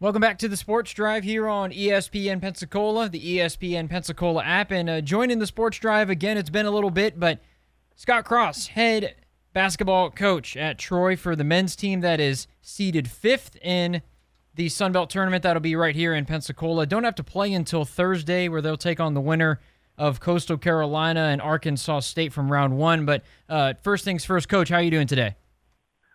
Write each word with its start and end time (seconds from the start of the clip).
Welcome 0.00 0.20
back 0.20 0.38
to 0.38 0.48
the 0.48 0.56
Sports 0.56 0.92
Drive 0.92 1.24
here 1.24 1.48
on 1.48 1.72
ESPN 1.72 2.40
Pensacola, 2.40 3.08
the 3.08 3.38
ESPN 3.38 3.90
Pensacola 3.90 4.44
app. 4.44 4.70
And 4.70 4.88
uh, 4.88 5.00
joining 5.00 5.40
the 5.40 5.46
Sports 5.48 5.78
Drive 5.78 6.08
again, 6.08 6.38
it's 6.38 6.50
been 6.50 6.66
a 6.66 6.70
little 6.70 6.92
bit, 6.92 7.18
but 7.18 7.40
Scott 7.96 8.24
Cross, 8.24 8.68
head 8.68 9.16
basketball 9.54 10.12
coach 10.12 10.56
at 10.56 10.78
Troy 10.78 11.16
for 11.16 11.34
the 11.34 11.42
men's 11.42 11.74
team 11.74 12.00
that 12.02 12.20
is 12.20 12.46
seeded 12.62 13.10
fifth 13.10 13.56
in 13.60 14.02
the 14.54 14.68
Sun 14.68 14.92
Belt 14.92 15.10
tournament. 15.10 15.42
That'll 15.42 15.58
be 15.58 15.74
right 15.74 15.96
here 15.96 16.14
in 16.14 16.26
Pensacola. 16.26 16.86
Don't 16.86 17.02
have 17.02 17.16
to 17.16 17.24
play 17.24 17.52
until 17.52 17.84
Thursday, 17.84 18.48
where 18.48 18.62
they'll 18.62 18.76
take 18.76 19.00
on 19.00 19.14
the 19.14 19.20
winner 19.20 19.58
of 19.96 20.20
Coastal 20.20 20.58
Carolina 20.58 21.22
and 21.22 21.42
Arkansas 21.42 22.00
State 22.00 22.32
from 22.32 22.52
round 22.52 22.78
one. 22.78 23.04
But 23.04 23.24
uh, 23.48 23.74
first 23.82 24.04
things 24.04 24.24
first, 24.24 24.48
Coach, 24.48 24.68
how 24.68 24.76
are 24.76 24.82
you 24.82 24.92
doing 24.92 25.08
today? 25.08 25.34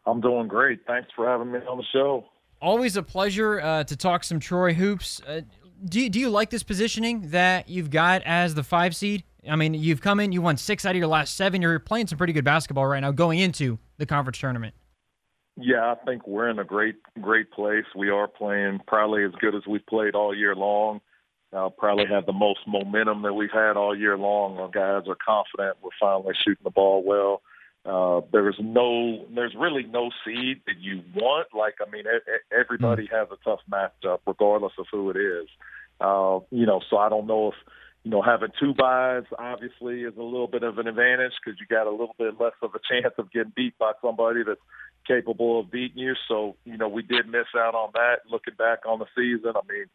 I'm 0.05 0.21
doing 0.21 0.47
great. 0.47 0.79
Thanks 0.88 1.09
for 1.18 1.27
having 1.27 1.52
me 1.52 1.59
on 1.68 1.75
the 1.75 1.84
show 1.91 2.23
always 2.64 2.95
a 2.95 3.04
pleasure 3.04 3.59
uh, 3.59 3.84
to 3.84 3.96
talk 3.96 4.23
some 4.23 4.39
Troy 4.39 4.73
hoops. 4.73 5.21
Uh, 5.27 5.42
do 5.86 6.10
do 6.10 6.19
you 6.19 6.29
like 6.29 6.50
this 6.50 6.64
positioning 6.64 7.29
that 7.32 7.68
you've 7.70 7.89
got 7.89 8.24
as 8.25 8.56
the 8.56 8.64
five 8.64 8.96
seed? 8.96 9.24
I 9.47 9.57
mean, 9.57 9.74
you've 9.74 10.00
come 10.00 10.21
in, 10.21 10.32
you 10.32 10.42
won 10.42 10.56
six 10.56 10.86
out 10.86 10.92
of 10.92 10.96
your 10.96 11.07
last 11.07 11.36
seven. 11.36 11.61
You're 11.61 11.78
playing 11.78 12.07
some 12.07 12.18
pretty 12.18 12.32
good 12.32 12.46
basketball 12.46 12.87
right 12.87 13.01
now 13.01 13.11
going 13.11 13.39
into 13.39 13.78
the 13.97 14.06
conference 14.06 14.37
tournament. 14.37 14.73
Yeah, 15.57 15.92
I 15.92 15.96
think 16.06 16.25
we're 16.25 16.50
in 16.50 16.57
a 16.57 16.64
great, 16.64 16.96
great 17.21 17.51
place. 17.51 17.86
We 17.96 18.10
are 18.10 18.28
playing 18.28 18.79
probably 18.87 19.25
as 19.25 19.32
good 19.39 19.54
as 19.54 19.61
we've 19.68 19.86
played 19.86 20.15
all 20.15 20.34
year 20.34 20.56
long. 20.56 21.01
Uh, 21.51 21.70
probably 21.70 22.07
have 22.07 22.25
the 22.25 22.34
most 22.34 22.61
momentum 22.65 23.21
that 23.21 23.34
we've 23.34 23.51
had 23.51 23.78
all 23.78 23.95
year 23.95 24.18
long. 24.18 24.57
Our 24.57 24.70
guys 24.70 25.07
are 25.07 25.18
confident. 25.23 25.78
We're 25.84 25.92
finally 26.00 26.34
shooting 26.43 26.64
the 26.64 26.71
ball 26.71 27.04
well. 27.04 27.42
Uh, 27.86 28.21
there's 28.32 28.57
no, 28.61 29.25
there's 29.36 29.54
really 29.60 29.83
no 29.83 30.10
seed 30.25 30.61
that 30.65 30.79
you 30.79 31.01
want. 31.14 31.47
Like, 31.54 31.75
I 31.86 31.89
mean, 31.89 32.06
everybody 32.58 33.09
has 33.11 33.28
a 33.31 33.38
tough 33.44 33.59
matchup, 33.69 34.19
regardless 34.25 34.73
of 34.80 34.86
who 34.92 35.09
it 35.09 35.17
is. 35.17 35.47
Uh, 36.00 36.39
you 36.50 36.66
know, 36.66 36.81
so 36.89 36.97
I 36.97 37.09
don't 37.09 37.28
know 37.28 37.50
if, 37.50 37.56
you 38.04 38.11
know, 38.11 38.22
having 38.22 38.50
two 38.59 38.73
buys 38.73 39.23
obviously 39.38 40.02
is 40.02 40.14
a 40.17 40.23
little 40.23 40.48
bit 40.48 40.64
of 40.64 40.78
an 40.78 40.88
advantage 40.88 41.34
because 41.44 41.59
you 41.59 41.66
got 41.70 41.88
a 41.88 41.92
little 41.92 42.16
bit 42.17 42.39
less 42.39 42.54
of 42.61 42.72
a 42.76 42.80
chance 42.80 43.14
of 43.17 43.31
getting 43.31 43.54
beat 43.56 43.78
by 43.78 43.92
somebody 44.02 44.44
that's 44.45 44.59
capable 45.08 45.59
of 45.59 45.72
beating 45.72 46.00
you. 46.00 46.14
So, 46.28 46.56
you 46.66 46.78
know, 46.78 46.89
we 46.89 47.02
did 47.02 47.28
miss 47.28 47.48
out 47.58 47.76
on 47.76 47.92
that. 47.94 48.20
Looking 48.30 48.56
back 48.58 48.80
on 48.86 49.00
the 49.00 49.06
season, 49.16 49.54
I 49.56 49.61
mean, 49.72 49.86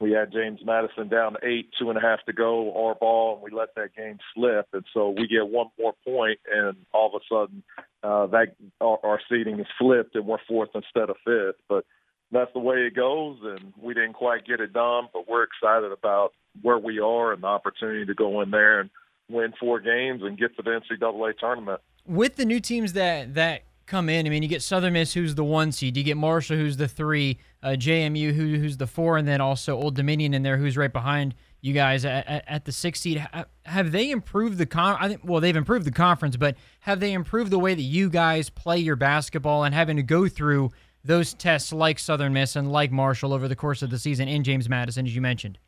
we 0.00 0.12
had 0.12 0.32
James 0.32 0.60
Madison 0.64 1.08
down 1.08 1.36
eight, 1.42 1.70
two 1.78 1.90
and 1.90 1.98
a 1.98 2.00
half 2.00 2.24
to 2.26 2.32
go, 2.32 2.72
our 2.74 2.94
ball, 2.94 3.34
and 3.34 3.42
we 3.42 3.50
let 3.56 3.74
that 3.74 3.96
game 3.96 4.18
slip. 4.34 4.68
And 4.72 4.84
so 4.94 5.10
we 5.10 5.26
get 5.26 5.48
one 5.48 5.68
more 5.78 5.94
point, 6.04 6.38
and 6.52 6.76
all 6.92 7.14
of 7.14 7.20
a 7.20 7.24
sudden, 7.28 7.62
uh, 8.02 8.26
that 8.28 8.54
our, 8.80 8.98
our 9.02 9.20
seating 9.28 9.58
is 9.58 9.66
flipped, 9.78 10.14
and 10.14 10.26
we're 10.26 10.38
fourth 10.46 10.70
instead 10.74 11.10
of 11.10 11.16
fifth. 11.24 11.60
But 11.68 11.84
that's 12.30 12.52
the 12.52 12.60
way 12.60 12.76
it 12.86 12.94
goes, 12.94 13.38
and 13.42 13.72
we 13.80 13.92
didn't 13.94 14.12
quite 14.12 14.46
get 14.46 14.60
it 14.60 14.72
done. 14.72 15.08
But 15.12 15.28
we're 15.28 15.44
excited 15.44 15.90
about 15.90 16.32
where 16.62 16.78
we 16.78 17.00
are 17.00 17.32
and 17.32 17.42
the 17.42 17.48
opportunity 17.48 18.06
to 18.06 18.14
go 18.14 18.40
in 18.40 18.50
there 18.52 18.80
and 18.80 18.90
win 19.28 19.52
four 19.58 19.80
games 19.80 20.22
and 20.22 20.38
get 20.38 20.56
to 20.56 20.62
the 20.62 20.70
NCAA 20.70 21.38
tournament. 21.38 21.80
With 22.06 22.36
the 22.36 22.44
new 22.44 22.60
teams 22.60 22.92
that 22.92 23.34
that 23.34 23.62
come 23.86 24.08
in, 24.08 24.26
I 24.26 24.30
mean, 24.30 24.44
you 24.44 24.48
get 24.48 24.62
Southern 24.62 24.92
Miss, 24.92 25.12
who's 25.12 25.34
the 25.34 25.44
one 25.44 25.72
seed. 25.72 25.96
You 25.96 26.04
get 26.04 26.16
Marshall, 26.16 26.56
who's 26.56 26.76
the 26.76 26.88
three 26.88 27.38
uh, 27.62 27.68
JMU, 27.70 28.32
who, 28.32 28.56
who's 28.56 28.76
the 28.76 28.86
four, 28.86 29.16
and 29.16 29.26
then 29.26 29.40
also 29.40 29.76
Old 29.76 29.96
Dominion 29.96 30.34
in 30.34 30.42
there, 30.42 30.56
who's 30.56 30.76
right 30.76 30.92
behind 30.92 31.34
you 31.60 31.74
guys 31.74 32.04
at, 32.04 32.44
at, 32.46 32.64
the 32.64 32.72
six 32.72 33.00
seed. 33.00 33.26
Have 33.64 33.90
they 33.90 34.10
improved 34.10 34.58
the 34.58 34.66
con? 34.66 34.96
I 35.00 35.08
think 35.08 35.20
well, 35.24 35.40
they've 35.40 35.56
improved 35.56 35.84
the 35.84 35.90
conference, 35.90 36.36
but 36.36 36.56
have 36.80 37.00
they 37.00 37.12
improved 37.12 37.50
the 37.50 37.58
way 37.58 37.74
that 37.74 37.82
you 37.82 38.10
guys 38.10 38.48
play 38.48 38.78
your 38.78 38.96
basketball 38.96 39.64
and 39.64 39.74
having 39.74 39.96
to 39.96 40.02
go 40.02 40.28
through 40.28 40.70
those 41.04 41.34
tests 41.34 41.72
like 41.72 41.98
Southern 41.98 42.32
Miss 42.32 42.54
and 42.54 42.70
like 42.70 42.92
Marshall 42.92 43.32
over 43.32 43.48
the 43.48 43.56
course 43.56 43.82
of 43.82 43.90
the 43.90 43.98
season 43.98 44.28
in 44.28 44.44
James 44.44 44.68
Madison, 44.68 45.06
as 45.06 45.14
you 45.14 45.20
mentioned? 45.20 45.58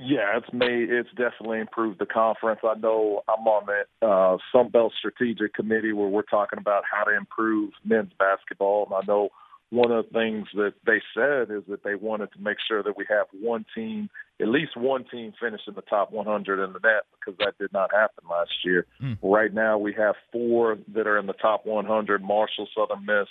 Yeah, 0.00 0.36
it's 0.36 0.52
made 0.52 0.90
it's 0.90 1.08
definitely 1.16 1.58
improved 1.58 1.98
the 1.98 2.06
conference. 2.06 2.60
I 2.62 2.74
know 2.74 3.22
I'm 3.28 3.46
on 3.48 3.66
that 3.66 4.06
uh, 4.06 4.36
Sun 4.52 4.68
Belt 4.68 4.92
Strategic 4.96 5.54
Committee 5.54 5.92
where 5.92 6.06
we're 6.06 6.22
talking 6.22 6.58
about 6.58 6.84
how 6.90 7.02
to 7.04 7.16
improve 7.16 7.72
men's 7.84 8.12
basketball, 8.16 8.86
and 8.86 8.94
I 8.94 9.00
know 9.06 9.30
one 9.70 9.92
of 9.92 10.06
the 10.06 10.12
things 10.12 10.46
that 10.54 10.72
they 10.86 11.02
said 11.14 11.54
is 11.54 11.62
that 11.68 11.84
they 11.84 11.94
wanted 11.94 12.32
to 12.32 12.40
make 12.40 12.56
sure 12.66 12.82
that 12.82 12.96
we 12.96 13.04
have 13.08 13.26
one 13.38 13.66
team, 13.74 14.08
at 14.40 14.48
least 14.48 14.76
one 14.76 15.04
team, 15.04 15.32
finish 15.38 15.60
in 15.68 15.74
the 15.74 15.82
top 15.82 16.10
100 16.10 16.64
in 16.64 16.72
the 16.72 16.78
net 16.78 17.02
because 17.12 17.36
that 17.38 17.58
did 17.58 17.72
not 17.72 17.92
happen 17.92 18.24
last 18.30 18.50
year. 18.64 18.86
Mm. 19.02 19.18
Right 19.22 19.52
now, 19.52 19.76
we 19.76 19.92
have 19.92 20.14
four 20.32 20.78
that 20.94 21.06
are 21.06 21.18
in 21.18 21.26
the 21.26 21.34
top 21.34 21.66
100: 21.66 22.22
Marshall, 22.22 22.66
Southern 22.74 23.04
Miss, 23.04 23.28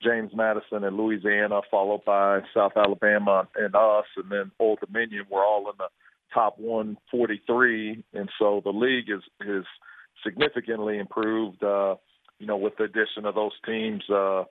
James 0.00 0.30
Madison, 0.34 0.84
and 0.84 0.96
Louisiana, 0.96 1.60
followed 1.70 2.04
by 2.04 2.40
South 2.54 2.72
Alabama 2.76 3.48
and 3.56 3.74
us, 3.74 4.06
and 4.16 4.30
then 4.30 4.52
Old 4.60 4.78
Dominion. 4.80 5.24
We're 5.28 5.44
all 5.44 5.68
in 5.70 5.76
the 5.78 5.88
top 6.32 6.56
143, 6.60 8.04
and 8.14 8.30
so 8.38 8.60
the 8.62 8.70
league 8.70 9.10
is 9.10 9.22
is 9.40 9.64
significantly 10.22 10.98
improved. 10.98 11.64
Uh, 11.64 11.96
you 12.38 12.46
know, 12.46 12.56
with 12.56 12.76
the 12.76 12.84
addition 12.84 13.26
of 13.26 13.34
those 13.34 13.52
teams. 13.66 14.08
Uh, 14.08 14.44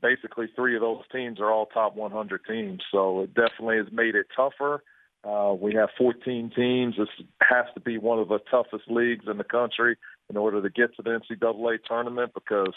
basically 0.00 0.46
three 0.54 0.74
of 0.74 0.80
those 0.80 1.02
teams 1.12 1.40
are 1.40 1.50
all 1.50 1.66
top 1.66 1.96
100 1.96 2.40
teams. 2.46 2.82
So 2.92 3.22
it 3.22 3.34
definitely 3.34 3.78
has 3.78 3.86
made 3.92 4.14
it 4.14 4.26
tougher. 4.34 4.82
Uh, 5.24 5.54
we 5.60 5.74
have 5.74 5.88
14 5.98 6.52
teams. 6.54 6.94
This 6.96 7.08
has 7.40 7.66
to 7.74 7.80
be 7.80 7.98
one 7.98 8.18
of 8.18 8.28
the 8.28 8.38
toughest 8.50 8.84
leagues 8.88 9.26
in 9.28 9.36
the 9.36 9.44
country 9.44 9.96
in 10.30 10.36
order 10.36 10.62
to 10.62 10.70
get 10.70 10.94
to 10.96 11.02
the 11.02 11.10
NCAA 11.10 11.78
tournament 11.86 12.32
because, 12.34 12.74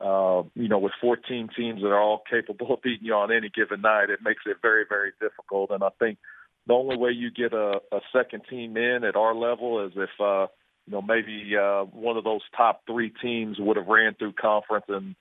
uh, 0.00 0.42
you 0.54 0.68
know, 0.68 0.78
with 0.78 0.92
14 1.00 1.48
teams 1.56 1.82
that 1.82 1.88
are 1.88 2.00
all 2.00 2.22
capable 2.28 2.74
of 2.74 2.82
beating 2.82 3.06
you 3.06 3.14
on 3.14 3.32
any 3.32 3.48
given 3.48 3.82
night, 3.82 4.10
it 4.10 4.20
makes 4.22 4.42
it 4.46 4.56
very, 4.62 4.84
very 4.88 5.12
difficult. 5.20 5.70
And 5.70 5.84
I 5.84 5.90
think 5.98 6.18
the 6.66 6.74
only 6.74 6.96
way 6.96 7.10
you 7.10 7.30
get 7.30 7.52
a, 7.52 7.80
a 7.92 8.00
second 8.12 8.42
team 8.50 8.76
in 8.76 9.04
at 9.04 9.14
our 9.14 9.34
level 9.34 9.86
is 9.86 9.92
if, 9.94 10.10
uh, 10.20 10.48
you 10.86 10.92
know, 10.92 11.02
maybe 11.02 11.52
uh, 11.56 11.84
one 11.84 12.16
of 12.16 12.24
those 12.24 12.42
top 12.56 12.82
three 12.86 13.12
teams 13.22 13.58
would 13.60 13.76
have 13.76 13.86
ran 13.86 14.14
through 14.14 14.32
conference 14.32 14.86
and 14.88 15.14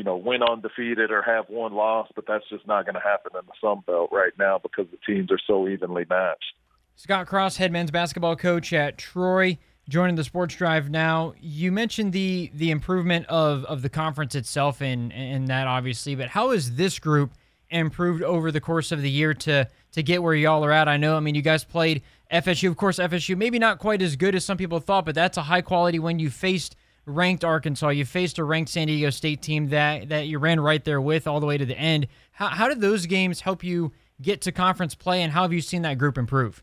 you 0.00 0.04
know, 0.04 0.16
win 0.16 0.42
undefeated 0.42 1.10
or 1.10 1.20
have 1.20 1.44
one 1.50 1.74
loss, 1.74 2.08
but 2.16 2.24
that's 2.26 2.48
just 2.48 2.66
not 2.66 2.86
going 2.86 2.94
to 2.94 3.02
happen 3.02 3.32
in 3.34 3.42
the 3.44 3.52
Sun 3.60 3.82
Belt 3.86 4.08
right 4.10 4.32
now 4.38 4.58
because 4.58 4.86
the 4.90 4.96
teams 5.06 5.30
are 5.30 5.38
so 5.46 5.68
evenly 5.68 6.06
matched. 6.08 6.54
Scott 6.96 7.26
Cross, 7.26 7.58
head 7.58 7.70
men's 7.70 7.90
basketball 7.90 8.34
coach 8.34 8.72
at 8.72 8.96
Troy, 8.96 9.58
joining 9.90 10.16
the 10.16 10.24
Sports 10.24 10.54
Drive 10.54 10.88
now. 10.88 11.34
You 11.38 11.70
mentioned 11.70 12.14
the 12.14 12.50
the 12.54 12.70
improvement 12.70 13.26
of, 13.26 13.66
of 13.66 13.82
the 13.82 13.90
conference 13.90 14.34
itself 14.34 14.80
and 14.80 15.12
and 15.12 15.48
that 15.48 15.66
obviously, 15.66 16.14
but 16.14 16.28
how 16.28 16.52
has 16.52 16.76
this 16.76 16.98
group 16.98 17.34
improved 17.68 18.22
over 18.22 18.50
the 18.50 18.60
course 18.60 18.92
of 18.92 19.02
the 19.02 19.10
year 19.10 19.34
to 19.34 19.68
to 19.92 20.02
get 20.02 20.22
where 20.22 20.34
y'all 20.34 20.64
are 20.64 20.72
at? 20.72 20.88
I 20.88 20.96
know, 20.96 21.14
I 21.14 21.20
mean, 21.20 21.34
you 21.34 21.42
guys 21.42 21.62
played 21.62 22.00
FSU, 22.32 22.70
of 22.70 22.78
course, 22.78 22.98
FSU 22.98 23.36
maybe 23.36 23.58
not 23.58 23.78
quite 23.78 24.00
as 24.00 24.16
good 24.16 24.34
as 24.34 24.46
some 24.46 24.56
people 24.56 24.80
thought, 24.80 25.04
but 25.04 25.14
that's 25.14 25.36
a 25.36 25.42
high 25.42 25.60
quality 25.60 25.98
when 25.98 26.18
you 26.18 26.30
faced 26.30 26.74
ranked 27.10 27.44
Arkansas. 27.44 27.88
You 27.88 28.04
faced 28.04 28.38
a 28.38 28.44
ranked 28.44 28.70
San 28.70 28.86
Diego 28.86 29.10
State 29.10 29.42
team 29.42 29.68
that 29.68 30.08
that 30.08 30.26
you 30.26 30.38
ran 30.38 30.60
right 30.60 30.84
there 30.84 31.00
with 31.00 31.26
all 31.26 31.40
the 31.40 31.46
way 31.46 31.58
to 31.58 31.66
the 31.66 31.78
end. 31.78 32.06
How, 32.32 32.48
how 32.48 32.68
did 32.68 32.80
those 32.80 33.06
games 33.06 33.40
help 33.40 33.62
you 33.62 33.92
get 34.20 34.40
to 34.42 34.52
conference 34.52 34.94
play, 34.94 35.22
and 35.22 35.32
how 35.32 35.42
have 35.42 35.52
you 35.52 35.60
seen 35.60 35.82
that 35.82 35.98
group 35.98 36.16
improve? 36.18 36.62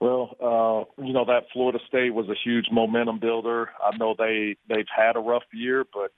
Well, 0.00 0.36
uh, 0.40 1.02
you 1.02 1.12
know 1.12 1.24
that 1.24 1.44
Florida 1.52 1.78
State 1.86 2.14
was 2.14 2.28
a 2.28 2.34
huge 2.34 2.66
momentum 2.70 3.18
builder. 3.18 3.70
I 3.82 3.96
know 3.96 4.14
they 4.16 4.56
they've 4.68 4.86
had 4.94 5.16
a 5.16 5.20
rough 5.20 5.44
year, 5.52 5.84
but 5.92 6.12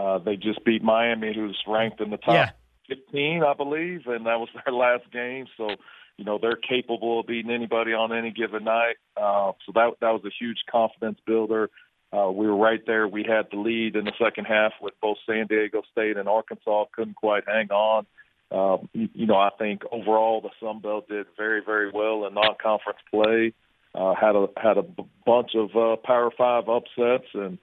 uh, 0.00 0.18
they 0.18 0.36
just 0.36 0.64
beat 0.64 0.82
Miami, 0.82 1.32
who's 1.34 1.58
ranked 1.66 2.00
in 2.00 2.10
the 2.10 2.16
top 2.16 2.34
yeah. 2.34 2.50
15, 2.88 3.42
I 3.42 3.54
believe, 3.54 4.06
and 4.06 4.26
that 4.26 4.38
was 4.38 4.48
their 4.64 4.74
last 4.74 5.10
game. 5.12 5.46
So, 5.56 5.70
you 6.18 6.24
know 6.24 6.38
they're 6.40 6.56
capable 6.56 7.20
of 7.20 7.26
beating 7.26 7.50
anybody 7.50 7.92
on 7.92 8.12
any 8.12 8.30
given 8.30 8.64
night. 8.64 8.96
Uh, 9.16 9.52
so 9.66 9.72
that 9.74 9.92
that 10.00 10.10
was 10.10 10.22
a 10.24 10.30
huge 10.38 10.58
confidence 10.70 11.18
builder. 11.26 11.70
Uh, 12.12 12.30
we 12.30 12.46
were 12.46 12.56
right 12.56 12.82
there. 12.86 13.08
We 13.08 13.24
had 13.24 13.46
the 13.50 13.56
lead 13.56 13.96
in 13.96 14.04
the 14.04 14.12
second 14.22 14.44
half 14.44 14.72
with 14.80 14.94
both 15.00 15.16
San 15.26 15.46
Diego 15.46 15.82
State 15.90 16.16
and 16.16 16.28
Arkansas. 16.28 16.84
Couldn't 16.94 17.16
quite 17.16 17.44
hang 17.46 17.70
on. 17.70 18.06
Uh, 18.50 18.84
you, 18.92 19.08
you 19.14 19.26
know, 19.26 19.36
I 19.36 19.48
think 19.58 19.82
overall 19.90 20.42
the 20.42 20.50
Sun 20.60 20.80
Belt 20.80 21.08
did 21.08 21.26
very, 21.38 21.62
very 21.64 21.90
well 21.90 22.26
in 22.26 22.34
non-conference 22.34 22.98
play. 23.10 23.54
Uh, 23.94 24.14
had 24.14 24.36
a 24.36 24.46
had 24.56 24.78
a 24.78 24.82
b- 24.82 25.06
bunch 25.26 25.50
of 25.54 25.70
uh, 25.76 25.96
Power 25.96 26.30
Five 26.36 26.68
upsets, 26.68 27.28
and 27.34 27.58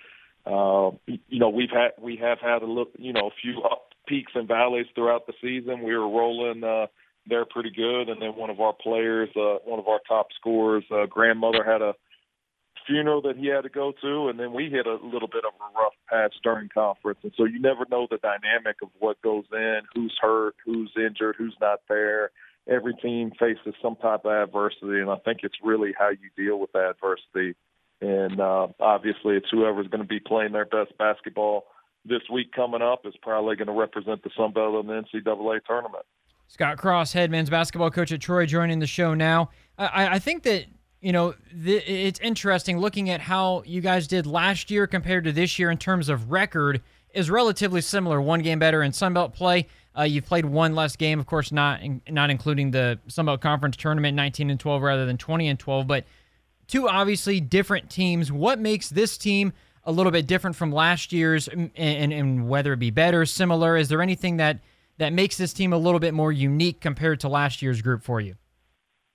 uh, 0.46 0.92
you 1.06 1.40
know 1.40 1.50
we've 1.50 1.72
had 1.72 1.92
we 2.00 2.18
have 2.18 2.40
had 2.40 2.62
a 2.62 2.68
look, 2.68 2.90
you 2.98 3.13
know, 3.13 3.28
a 3.28 3.42
few 3.42 3.62
up 3.63 3.90
peaks 4.07 4.31
and 4.36 4.48
valleys 4.48 4.86
throughout 4.94 5.25
the 5.25 5.34
season. 5.42 5.81
We 5.84 5.96
were 5.96 6.07
rolling 6.07 6.63
uh, 6.63 6.88
there 7.28 7.46
pretty 7.46 7.72
good, 7.72 8.10
and 8.10 8.22
then 8.22 8.36
one 8.36 8.50
of 8.51 8.60
our 8.60 8.74
players, 8.74 9.30
uh, 9.36 9.57
one 9.66 9.80
of 9.80 9.88
our 9.88 10.00
top 10.07 10.28
scorers, 10.40 10.84
uh, 10.92 11.06
grandmother 11.07 11.63
had 11.63 11.81
a 11.81 11.94
funeral 12.89 13.21
that 13.21 13.38
he 13.38 13.47
had 13.47 13.62
to 13.62 13.69
go 13.69 13.94
to, 14.01 14.30
and 14.30 14.39
then 14.39 14.51
we 14.51 14.69
hit 14.69 14.88
a 14.88 14.95
little 14.95 15.27
bit 15.27 15.44
of 15.45 15.53
a 15.59 15.80
rough 15.80 15.94
patch 16.09 16.33
during 16.44 16.69
conference. 16.69 17.19
And 17.24 17.31
so 17.38 17.45
you 17.45 17.59
never 17.59 17.86
know 17.91 18.07
the 18.09 18.18
dynamic 18.18 18.77
of 18.81 18.89
what 18.97 19.21
goes 19.21 19.45
in, 19.53 19.81
who's 19.94 20.18
hurt, 20.19 20.56
who's 20.65 20.91
injured, 20.97 21.36
who's 21.38 21.56
not 21.62 21.81
there. 21.88 22.31
Every 22.68 22.94
team 22.95 23.31
faces 23.39 23.75
some 23.81 23.95
type 23.95 24.25
of 24.25 24.31
adversity, 24.31 25.00
and 25.00 25.09
I 25.09 25.18
think 25.18 25.39
it's 25.44 25.57
really 25.63 25.94
how 25.97 26.09
you 26.09 26.30
deal 26.36 26.59
with 26.59 26.75
adversity. 26.75 27.56
And 28.01 28.39
uh, 28.39 28.68
obviously, 28.80 29.36
it's 29.36 29.50
whoever's 29.51 29.88
going 29.88 30.01
to 30.01 30.07
be 30.07 30.19
playing 30.19 30.53
their 30.53 30.65
best 30.65 30.97
basketball 30.97 31.65
this 32.06 32.21
week 32.31 32.51
coming 32.53 32.81
up 32.81 33.06
is 33.06 33.13
probably 33.21 33.56
going 33.56 33.68
to 33.68 33.74
represent 33.74 34.24
the 34.24 34.30
Sun 34.36 34.53
Belt 34.53 34.80
in 34.80 34.88
the 34.88 34.94
NCAA 34.94 35.59
tournament. 35.65 36.06
Scott 36.47 36.77
Cross, 36.77 37.13
head 37.13 37.30
men's 37.30 37.50
basketball 37.50 37.91
coach 37.91 38.12
at 38.12 38.21
Troy, 38.21 38.45
joining 38.45 38.80
the 38.80 38.88
show 38.88 39.13
now. 39.13 39.50
I, 39.77 40.15
I 40.15 40.19
think 40.19 40.44
that 40.44 40.65
you 41.01 41.12
know 41.12 41.34
th- 41.63 41.84
it's 41.88 42.19
interesting 42.19 42.80
looking 42.80 43.10
at 43.10 43.22
how 43.22 43.63
you 43.66 43.81
guys 43.81 44.07
did 44.07 44.25
last 44.25 44.69
year 44.69 44.88
compared 44.88 45.24
to 45.25 45.31
this 45.31 45.57
year 45.60 45.72
in 45.72 45.78
terms 45.78 46.10
of 46.10 46.31
record 46.31 46.81
is 47.13 47.30
relatively 47.30 47.81
similar. 47.81 48.22
One 48.22 48.42
game 48.42 48.60
better 48.60 48.84
in 48.84 48.92
Sunbelt 48.92 49.34
play. 49.34 49.68
Uh, 49.98 50.04
you've 50.04 50.25
played 50.25 50.46
one 50.46 50.75
less 50.75 50.96
game, 50.96 51.19
of 51.19 51.25
course, 51.25 51.51
not 51.51 51.81
in, 51.81 52.01
not 52.10 52.30
including 52.30 52.72
the 52.72 53.00
Sunbelt 53.07 53.42
Conference 53.42 53.75
tournament, 53.75 54.16
19 54.16 54.50
and 54.50 54.60
12 54.60 54.81
rather 54.81 55.06
than 55.06 55.18
20 55.18 55.48
and 55.48 55.60
12. 55.60 55.88
But 55.88 56.06
two 56.68 56.88
obviously 56.88 57.40
different 57.40 57.90
teams. 57.90 58.31
What 58.31 58.60
makes 58.60 58.90
this 58.90 59.18
team 59.18 59.54
a 59.84 59.92
little 59.92 60.12
bit 60.12 60.28
different 60.28 60.56
from 60.56 60.72
last 60.72 61.12
year's, 61.12 61.48
and, 61.48 61.72
and, 61.75 62.13
and 62.13 62.48
whether 62.48 62.74
it 62.74 62.80
be 62.80 62.92
better, 62.92 63.25
similar? 63.25 63.75
Is 63.75 63.90
there 63.90 64.01
anything 64.01 64.38
that 64.38 64.60
that 64.98 65.13
makes 65.13 65.38
this 65.38 65.54
team 65.54 65.74
a 65.74 65.78
little 65.78 66.00
bit 66.00 66.13
more 66.13 66.31
unique 66.31 66.81
compared 66.81 67.22
to 67.22 67.30
last 67.30 67.62
year's 67.62 67.81
group 67.81 68.04
for 68.04 68.22
you? 68.22 68.36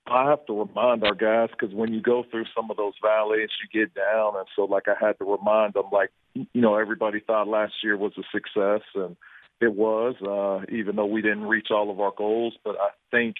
I 0.07 0.29
have 0.29 0.45
to 0.45 0.59
remind 0.59 1.03
our 1.03 1.15
guys 1.15 1.49
because 1.51 1.73
when 1.73 1.93
you 1.93 2.01
go 2.01 2.23
through 2.29 2.45
some 2.55 2.69
of 2.69 2.77
those 2.77 2.93
valleys, 3.01 3.49
you 3.61 3.85
get 3.85 3.93
down, 3.95 4.35
and 4.35 4.45
so 4.55 4.65
like 4.65 4.83
I 4.87 4.93
had 4.99 5.17
to 5.17 5.25
remind 5.25 5.73
them, 5.73 5.85
like 5.91 6.11
you 6.33 6.61
know, 6.61 6.75
everybody 6.75 7.19
thought 7.19 7.47
last 7.47 7.73
year 7.83 7.97
was 7.97 8.13
a 8.17 8.23
success, 8.31 8.81
and 8.93 9.15
it 9.61 9.73
was, 9.73 10.15
uh, 10.21 10.65
even 10.73 10.95
though 10.95 11.05
we 11.05 11.21
didn't 11.21 11.45
reach 11.45 11.67
all 11.71 11.89
of 11.89 11.99
our 11.99 12.13
goals. 12.15 12.55
But 12.63 12.75
I 12.79 12.89
think, 13.09 13.37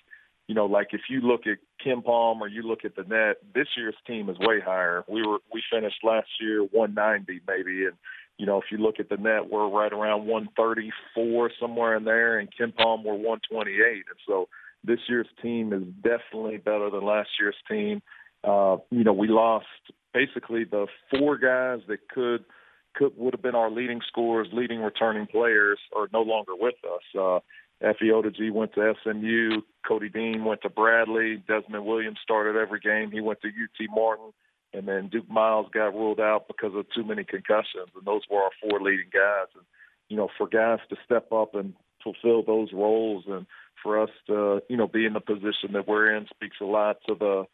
you 0.47 0.55
know, 0.55 0.65
like 0.65 0.87
if 0.91 1.01
you 1.09 1.21
look 1.21 1.41
at 1.45 1.57
KenPom 1.85 2.39
or 2.39 2.47
you 2.47 2.63
look 2.63 2.83
at 2.83 2.95
the 2.95 3.03
net, 3.03 3.37
this 3.53 3.67
year's 3.77 3.95
team 4.07 4.29
is 4.29 4.37
way 4.39 4.59
higher. 4.59 5.03
We 5.07 5.25
were 5.25 5.39
we 5.53 5.61
finished 5.71 5.97
last 6.03 6.29
year 6.41 6.61
190 6.61 7.41
maybe, 7.47 7.85
and 7.85 7.95
you 8.37 8.45
know, 8.45 8.57
if 8.57 8.65
you 8.71 8.79
look 8.79 8.99
at 8.99 9.09
the 9.09 9.17
net, 9.17 9.49
we're 9.49 9.69
right 9.69 9.93
around 9.93 10.25
134 10.25 11.51
somewhere 11.59 11.95
in 11.95 12.05
there, 12.05 12.39
and 12.39 12.49
KenPom 12.49 13.03
we're 13.03 13.13
128, 13.13 13.77
and 13.81 14.03
so 14.27 14.47
this 14.85 14.99
year's 15.07 15.27
team 15.41 15.73
is 15.73 15.83
definitely 16.03 16.57
better 16.57 16.89
than 16.89 17.05
last 17.05 17.29
year's 17.39 17.55
team. 17.69 18.01
Uh, 18.43 18.77
you 18.91 19.03
know, 19.03 19.13
we 19.13 19.27
lost 19.27 19.65
basically 20.13 20.63
the 20.63 20.87
four 21.09 21.37
guys 21.37 21.79
that 21.87 22.07
could 22.09 22.45
could 22.95 23.11
would 23.17 23.33
have 23.33 23.41
been 23.41 23.55
our 23.55 23.69
leading 23.69 24.01
scorers, 24.07 24.47
leading 24.53 24.79
returning 24.79 25.27
players, 25.27 25.79
are 25.95 26.07
no 26.13 26.21
longer 26.21 26.53
with 26.55 26.75
us. 26.85 27.19
Uh, 27.19 27.39
Odigie 27.83 28.51
went 28.51 28.73
to 28.73 28.93
SMU. 29.03 29.61
Cody 29.85 30.09
Dean 30.09 30.45
went 30.45 30.61
to 30.61 30.69
Bradley. 30.69 31.43
Desmond 31.47 31.85
Williams 31.85 32.19
started 32.23 32.55
every 32.55 32.79
game. 32.79 33.11
He 33.11 33.21
went 33.21 33.41
to 33.41 33.49
UT 33.49 33.89
Martin. 33.89 34.31
And 34.73 34.87
then 34.87 35.07
Duke 35.07 35.29
Miles 35.29 35.67
got 35.73 35.93
ruled 35.93 36.19
out 36.19 36.47
because 36.47 36.73
of 36.75 36.85
too 36.93 37.03
many 37.03 37.23
concussions. 37.23 37.89
And 37.95 38.05
those 38.05 38.21
were 38.29 38.41
our 38.41 38.51
four 38.61 38.81
leading 38.81 39.09
guys. 39.13 39.47
And, 39.55 39.63
you 40.09 40.17
know, 40.17 40.29
for 40.37 40.47
guys 40.47 40.79
to 40.89 40.95
step 41.05 41.31
up 41.31 41.55
and 41.55 41.73
fulfill 42.05 42.43
those 42.43 42.71
roles 42.71 43.25
and 43.27 43.45
for 43.83 44.01
us 44.01 44.09
to, 44.27 44.61
you 44.69 44.77
know, 44.77 44.87
be 44.87 45.05
in 45.05 45.13
the 45.13 45.19
position 45.19 45.73
that 45.73 45.87
we're 45.87 46.15
in 46.15 46.27
speaks 46.33 46.57
a 46.61 46.65
lot 46.65 46.97
to 47.07 47.15
the 47.15 47.45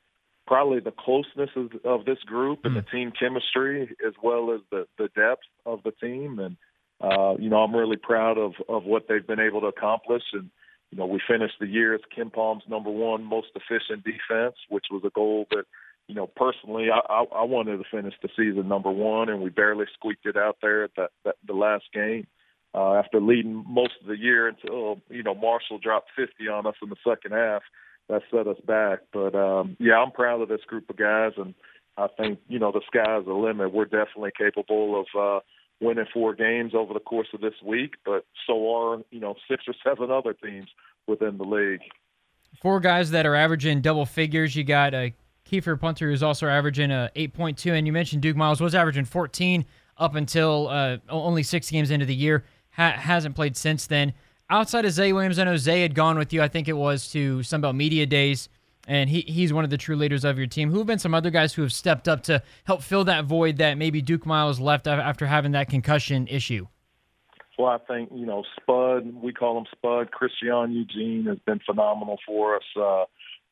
probably 0.48 0.80
the 0.80 0.92
closeness 0.92 1.50
of, 1.56 1.72
of 1.86 2.06
this 2.06 2.20
group 2.26 2.60
and 2.66 2.76
the 2.76 2.82
hmm. 2.82 2.96
team 2.96 3.14
chemistry 3.18 3.96
as 4.06 4.14
well 4.22 4.52
as 4.54 4.62
the 4.72 4.88
the 4.98 5.10
depth 5.16 5.44
of 5.66 5.82
the 5.84 5.92
team. 5.92 6.40
And 6.40 6.58
uh 7.02 7.36
you 7.38 7.50
know 7.50 7.58
I'm 7.58 7.76
really 7.76 7.98
proud 7.98 8.38
of 8.38 8.54
of 8.68 8.84
what 8.84 9.08
they've 9.08 9.26
been 9.26 9.40
able 9.40 9.62
to 9.62 9.68
accomplish. 9.68 10.24
And 10.34 10.50
you 10.92 10.98
know 10.98 11.06
we 11.06 11.22
finished 11.28 11.56
the 11.60 11.68
year 11.68 11.94
as 11.94 12.02
KenPom's 12.18 12.68
number 12.68 12.90
one 12.90 13.24
most 13.24 13.50
efficient 13.56 14.04
defense 14.04 14.56
which 14.70 14.86
was 14.92 15.04
a 15.06 15.12
goal 15.12 15.48
that 15.52 15.66
you 16.08 16.16
know 16.16 16.28
personally 16.28 16.88
I 16.92 17.00
I, 17.14 17.24
I 17.42 17.44
wanted 17.44 17.78
to 17.78 17.84
finish 17.92 18.16
the 18.22 18.30
season 18.36 18.68
number 18.68 18.92
one 18.92 19.30
and 19.30 19.42
we 19.42 19.50
barely 19.50 19.86
squeaked 19.94 20.26
it 20.26 20.38
out 20.38 20.58
there 20.62 20.84
at 20.86 20.92
that, 20.98 21.12
that 21.24 21.36
the 21.46 21.54
last 21.54 21.86
game. 21.94 22.26
uh 22.26 22.41
after 22.74 23.20
leading 23.20 23.64
most 23.68 23.94
of 24.02 24.08
the 24.08 24.18
year 24.18 24.48
until 24.48 25.02
you 25.10 25.24
know 25.24 25.36
Marshall 25.36 25.78
dropped 25.78 26.10
50 26.16 26.48
on 26.48 26.66
us 26.66 26.76
in 26.82 26.90
the 26.90 26.96
second 27.08 27.32
half 27.32 27.64
that 28.10 28.22
set 28.30 28.48
us 28.48 28.60
back. 28.66 29.00
But 29.12 29.36
um, 29.36 29.78
yeah, 29.80 29.96
I'm 29.96 30.12
proud 30.12 30.42
of 30.42 30.50
this 30.50 30.64
group 30.68 30.90
of 30.90 30.98
guys, 30.98 31.34
and 31.38 31.54
I 31.98 32.08
think 32.18 32.40
you 32.48 32.60
know 32.60 32.72
the 32.72 32.82
sky's 32.88 33.26
the 33.26 33.34
limit. 33.34 33.74
We're 33.74 33.86
definitely 33.86 34.32
capable 34.38 35.00
of 35.00 35.06
uh, 35.20 35.40
winning 35.80 36.06
four 36.14 36.34
games 36.36 36.74
over 36.76 36.94
the 36.94 37.00
course 37.00 37.28
of 37.34 37.42
this 37.42 37.56
week, 37.66 37.96
but 38.06 38.26
so 38.48 38.74
are 38.76 39.00
you 39.12 39.20
know 39.20 39.36
six 39.50 39.66
or 39.68 39.74
seven 39.84 40.12
other 40.12 40.34
teams 40.34 40.68
within 41.08 41.38
the 41.38 41.44
league. 41.44 41.82
Four 42.62 42.80
guys 42.80 43.12
that 43.12 43.26
are 43.26 43.36
averaging 43.36 43.82
double 43.82 44.06
figures. 44.06 44.56
You 44.56 44.64
got 44.64 44.94
a 44.94 45.08
uh, 45.08 45.10
Kieffer 45.50 45.80
Punter 45.80 46.10
who's 46.10 46.24
also 46.24 46.48
averaging 46.48 46.92
a 46.92 47.06
uh, 47.16 47.20
8.2, 47.20 47.72
and 47.72 47.88
you 47.88 47.94
mentioned 47.94 48.22
Duke 48.22 48.38
Miles 48.38 48.62
was 48.62 48.76
averaging 48.76 49.06
14 49.06 49.66
up 49.98 50.16
until 50.16 50.68
uh, 50.70 50.98
only 51.10 51.44
six 51.44 51.70
games 51.70 51.92
into 51.92 52.06
the 52.06 52.16
year. 52.16 52.44
Ha- 52.74 52.98
hasn't 52.98 53.36
played 53.36 53.58
since 53.58 53.88
then 53.88 54.14
outside 54.52 54.86
of 54.86 54.92
Zay 54.92 55.14
Williams, 55.14 55.40
I 55.40 55.46
know 55.46 55.58
Zay 55.58 55.82
had 55.82 55.96
gone 55.96 56.18
with 56.18 56.32
you. 56.34 56.42
I 56.44 56.48
think 56.48 56.68
it 56.68 56.74
was 56.74 57.10
to 57.12 57.40
Sunbelt 57.40 57.76
Media 57.76 58.06
Days, 58.06 58.50
and 58.88 59.10
he 59.10 59.22
he's 59.22 59.52
one 59.54 59.64
of 59.64 59.70
the 59.70 59.78
true 59.78 59.96
leaders 59.96 60.24
of 60.24 60.38
your 60.38 60.48
team. 60.48 60.70
Who 60.70 60.78
have 60.80 60.88
been 60.88 61.00
some 61.00 61.16
other 61.16 61.32
guys 61.32 61.54
who 61.54 61.64
have 61.64 61.74
stepped 61.74 62.08
up 62.08 62.22
to 62.24 62.44
help 62.66 62.84
fill 62.84 63.06
that 63.06 63.26
void 63.26 63.58
that 63.58 63.78
maybe 63.78 64.02
Duke 64.02 64.26
Miles 64.26 64.60
left 64.60 64.86
after 64.86 65.26
having 65.26 65.54
that 65.54 65.70
concussion 65.70 66.28
issue? 66.28 66.68
Well, 67.58 67.70
I 67.70 67.78
think 67.80 68.10
you 68.14 68.26
know 68.26 68.44
Spud. 68.60 69.14
We 69.14 69.34
call 69.34 69.58
him 69.58 69.66
Spud. 69.72 70.12
Christyon 70.12 70.74
Eugene 70.74 71.26
has 71.26 71.40
been 71.40 71.60
phenomenal 71.66 72.20
for 72.28 72.58
us. 72.58 72.64
Uh, 72.76 73.06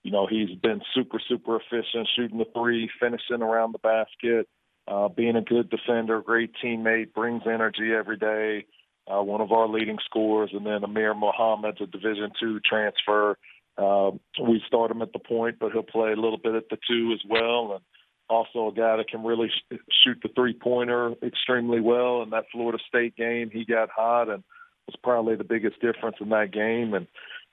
you 0.04 0.12
know, 0.12 0.28
he's 0.28 0.56
been 0.58 0.82
super, 0.96 1.20
super 1.28 1.58
efficient, 1.58 2.08
shooting 2.16 2.38
the 2.38 2.46
three, 2.56 2.90
finishing 3.02 3.42
around 3.42 3.74
the 3.74 3.80
basket, 3.80 4.48
uh, 4.88 5.10
being 5.10 5.36
a 5.36 5.42
good 5.42 5.70
defender, 5.70 6.22
great 6.22 6.52
teammate, 6.64 7.14
brings 7.14 7.44
energy 7.46 7.92
every 7.94 8.16
day 8.16 8.66
uh, 9.10 9.22
one 9.22 9.42
of 9.42 9.52
our 9.52 9.68
leading 9.68 9.98
scorers, 10.06 10.52
and 10.54 10.66
then 10.66 10.84
Amir 10.84 11.14
Mohammed, 11.14 11.82
a 11.82 11.88
Division 11.88 12.32
two 12.40 12.60
transfer. 12.60 13.38
Uh, 13.78 14.12
we 14.42 14.62
start 14.68 14.92
him 14.92 15.02
at 15.02 15.14
the 15.14 15.20
point, 15.20 15.58
but 15.60 15.72
he'll 15.72 15.84
play 15.84 16.12
a 16.12 16.16
little 16.16 16.38
bit 16.38 16.56
at 16.56 16.70
the 16.70 16.78
two 16.88 17.12
as 17.14 17.22
well, 17.30 17.74
and 17.74 17.84
also 18.30 18.68
a 18.68 18.74
guy 18.74 18.98
that 18.98 19.10
can 19.10 19.24
really 19.24 19.50
sh- 19.50 19.78
shoot 20.04 20.20
the 20.22 20.30
three 20.36 20.54
pointer 20.54 21.14
extremely 21.24 21.80
well. 21.80 22.22
In 22.22 22.30
that 22.32 22.46
Florida 22.52 22.78
State 22.88 23.16
game, 23.16 23.50
he 23.52 23.66
got 23.66 23.90
hot 23.90 24.30
and 24.30 24.44
was 24.86 24.96
probably 25.04 25.36
the 25.36 25.44
biggest 25.44 25.80
difference 25.82 26.18
in 26.20 26.30
that 26.30 26.52
game. 26.52 26.94
And 26.94 27.08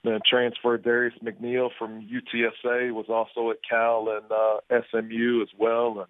then 0.04 0.20
transfer 0.28 0.76
Darius 0.78 1.14
McNeill 1.22 1.70
from 1.78 2.06
UTSA 2.06 2.92
was 2.92 3.06
also 3.08 3.50
at 3.50 3.58
Cal 3.68 4.08
and 4.08 4.30
uh, 4.30 4.82
SMU 4.90 5.42
as 5.42 5.48
well, 5.58 6.00
and 6.00 6.08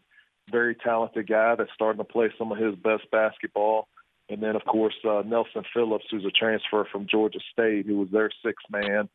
very 0.50 0.74
talented 0.74 1.28
guy 1.28 1.54
that's 1.56 1.70
starting 1.74 1.98
to 1.98 2.04
play 2.04 2.32
some 2.38 2.52
of 2.52 2.58
his 2.58 2.74
best 2.76 3.10
basketball. 3.10 3.88
And 4.28 4.42
then, 4.42 4.56
of 4.56 4.64
course, 4.64 4.94
uh, 5.08 5.22
Nelson 5.24 5.62
Phillips, 5.72 6.06
who's 6.10 6.24
a 6.24 6.30
transfer 6.30 6.86
from 6.90 7.06
Georgia 7.08 7.38
State, 7.52 7.86
who 7.86 7.98
was 7.98 8.08
their 8.10 8.30
sixth 8.44 8.66
man. 8.70 9.08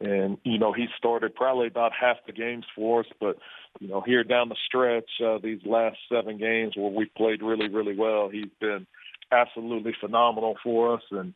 And, 0.00 0.38
you 0.42 0.58
know, 0.58 0.72
he 0.72 0.86
started 0.96 1.34
probably 1.34 1.68
about 1.68 1.92
half 1.98 2.16
the 2.26 2.32
games 2.32 2.64
for 2.74 3.00
us. 3.00 3.06
But, 3.20 3.36
you 3.78 3.86
know, 3.86 4.00
here 4.00 4.24
down 4.24 4.48
the 4.48 4.56
stretch, 4.66 5.08
uh, 5.24 5.38
these 5.40 5.60
last 5.64 5.98
seven 6.12 6.38
games 6.38 6.72
where 6.76 6.90
we 6.90 7.06
played 7.16 7.42
really, 7.42 7.68
really 7.68 7.96
well, 7.96 8.28
he's 8.28 8.50
been 8.60 8.86
absolutely 9.30 9.94
phenomenal 10.00 10.56
for 10.64 10.94
us. 10.94 11.02
And, 11.12 11.34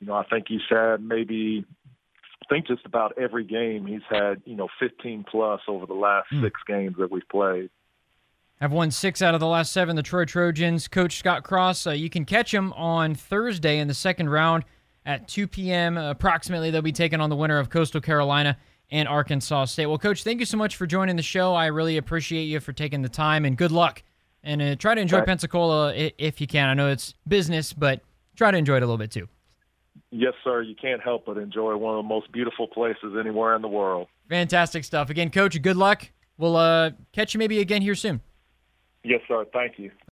you 0.00 0.08
know, 0.08 0.14
I 0.14 0.24
think 0.24 0.46
he's 0.48 0.60
had 0.68 0.96
maybe, 1.00 1.64
I 2.42 2.46
think 2.48 2.66
just 2.66 2.84
about 2.84 3.16
every 3.16 3.44
game 3.44 3.86
he's 3.86 4.02
had, 4.10 4.42
you 4.44 4.56
know, 4.56 4.68
15 4.80 5.24
plus 5.30 5.60
over 5.68 5.86
the 5.86 5.94
last 5.94 6.26
mm. 6.32 6.42
six 6.42 6.60
games 6.66 6.96
that 6.98 7.12
we've 7.12 7.28
played 7.30 7.70
have 8.62 8.70
won 8.70 8.92
six 8.92 9.20
out 9.22 9.34
of 9.34 9.40
the 9.40 9.46
last 9.46 9.72
seven. 9.72 9.96
The 9.96 10.04
Troy 10.04 10.24
Trojans. 10.24 10.86
Coach 10.86 11.16
Scott 11.18 11.42
Cross, 11.42 11.88
uh, 11.88 11.90
you 11.90 12.08
can 12.08 12.24
catch 12.24 12.54
him 12.54 12.72
on 12.74 13.16
Thursday 13.16 13.80
in 13.80 13.88
the 13.88 13.94
second 13.94 14.30
round 14.30 14.64
at 15.04 15.26
2 15.26 15.48
p.m. 15.48 15.98
approximately. 15.98 16.70
They'll 16.70 16.80
be 16.80 16.92
taking 16.92 17.20
on 17.20 17.28
the 17.28 17.34
winner 17.34 17.58
of 17.58 17.70
Coastal 17.70 18.00
Carolina 18.00 18.56
and 18.92 19.08
Arkansas 19.08 19.64
State. 19.64 19.86
Well, 19.86 19.98
Coach, 19.98 20.22
thank 20.22 20.38
you 20.38 20.46
so 20.46 20.56
much 20.56 20.76
for 20.76 20.86
joining 20.86 21.16
the 21.16 21.22
show. 21.22 21.54
I 21.54 21.66
really 21.66 21.96
appreciate 21.96 22.44
you 22.44 22.60
for 22.60 22.72
taking 22.72 23.02
the 23.02 23.08
time, 23.08 23.44
and 23.44 23.56
good 23.56 23.72
luck. 23.72 24.04
And 24.44 24.62
uh, 24.62 24.76
try 24.76 24.94
to 24.94 25.00
enjoy 25.00 25.18
right. 25.18 25.26
Pensacola 25.26 25.92
if 25.96 26.40
you 26.40 26.46
can. 26.46 26.68
I 26.68 26.74
know 26.74 26.88
it's 26.88 27.14
business, 27.26 27.72
but 27.72 28.00
try 28.36 28.52
to 28.52 28.56
enjoy 28.56 28.76
it 28.76 28.84
a 28.84 28.86
little 28.86 28.96
bit 28.96 29.10
too. 29.10 29.28
Yes, 30.12 30.34
sir. 30.44 30.62
You 30.62 30.76
can't 30.76 31.02
help 31.02 31.26
but 31.26 31.36
enjoy 31.36 31.76
one 31.76 31.96
of 31.96 32.04
the 32.04 32.08
most 32.08 32.30
beautiful 32.30 32.68
places 32.68 33.16
anywhere 33.18 33.56
in 33.56 33.62
the 33.62 33.68
world. 33.68 34.06
Fantastic 34.28 34.84
stuff. 34.84 35.10
Again, 35.10 35.30
Coach, 35.30 35.60
good 35.60 35.76
luck. 35.76 36.08
We'll 36.38 36.56
uh, 36.56 36.90
catch 37.12 37.34
you 37.34 37.38
maybe 37.38 37.58
again 37.58 37.82
here 37.82 37.96
soon. 37.96 38.20
Yes, 39.04 39.20
sir. 39.28 39.44
Thank 39.52 39.78
you. 39.78 39.92